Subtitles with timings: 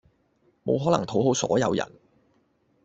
[0.63, 1.91] 無可能討好所有人